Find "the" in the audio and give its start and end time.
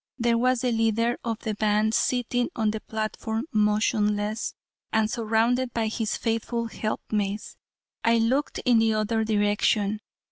0.61-0.71, 1.41-1.53, 2.71-2.79, 8.79-8.95